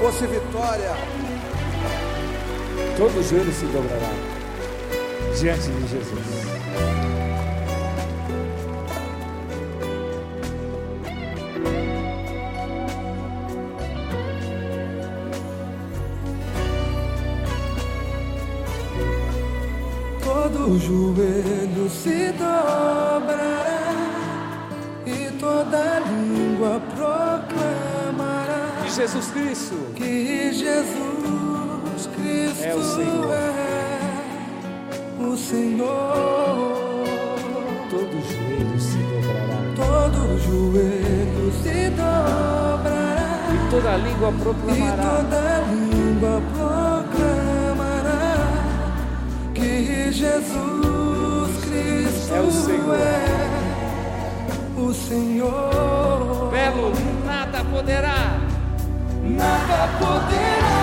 [0.00, 0.92] força e vitória.
[2.96, 4.12] Todo joelho se dobrará
[5.38, 6.26] diante de Jesus.
[20.24, 23.60] Todo joelho se dobrará
[25.04, 27.29] e toda língua proclamará
[28.90, 33.32] Que Jesus Cristo que Jesus Cristo É o Senhor.
[35.20, 37.06] é o Senhor.
[37.88, 43.20] todo joelho se dobrará Todo joelho se dobrará
[43.54, 48.32] e toda língua e proclamará toda língua proclamará
[49.54, 52.96] que Jesus Cristo É o Senhor.
[52.96, 56.50] é o Senhor.
[56.50, 56.92] Belo,
[57.24, 58.39] nada poderá
[59.40, 60.79] Nada poderá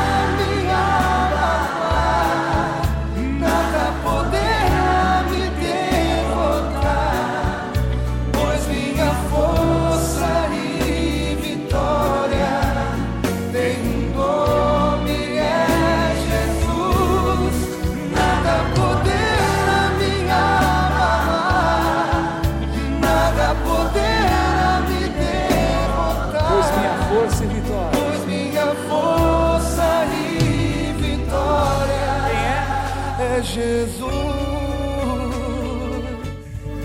[33.37, 34.01] é Jesus.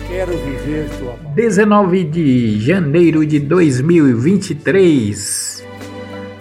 [0.06, 5.67] quero viver tua paz 19 de janeiro de 2023.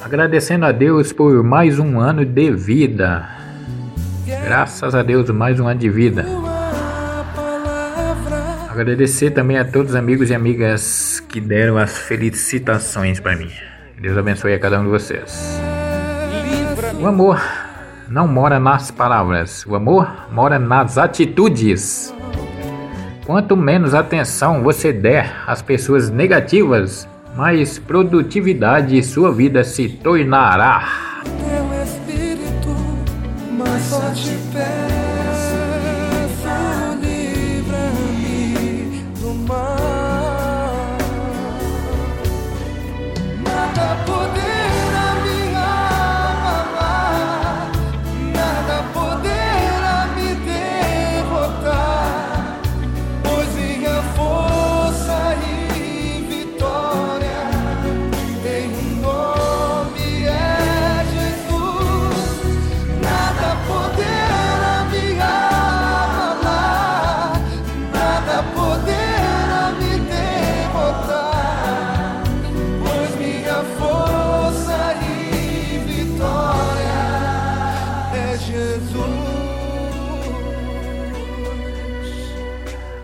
[0.03, 3.25] Agradecendo a Deus por mais um ano de vida.
[4.25, 6.25] Graças a Deus, mais um ano de vida.
[7.33, 13.49] Palavra Agradecer também a todos os amigos e amigas que deram as felicitações para mim.
[13.97, 15.57] Deus abençoe a cada um de vocês.
[16.99, 17.39] O amor
[18.11, 22.13] não mora nas palavras, o amor mora nas atitudes.
[23.25, 30.83] Quanto menos atenção você der às pessoas negativas, mais produtividade sua vida se tornará.
[31.23, 32.75] teu espírito,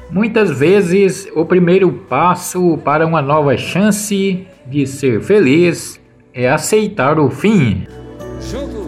[0.09, 5.99] Muitas vezes, o primeiro passo para uma nova chance de ser feliz
[6.33, 7.85] é aceitar o fim.
[8.39, 8.86] juntos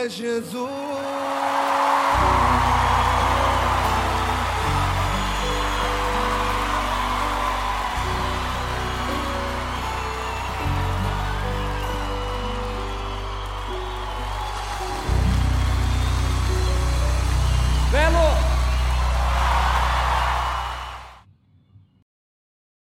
[0.00, 1.19] é Jesus.